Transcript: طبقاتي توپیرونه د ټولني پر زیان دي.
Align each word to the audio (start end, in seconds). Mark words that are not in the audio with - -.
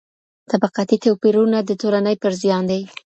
طبقاتي 0.51 0.97
توپیرونه 1.05 1.57
د 1.63 1.71
ټولني 1.81 2.15
پر 2.21 2.31
زیان 2.41 2.63
دي. 2.71 2.81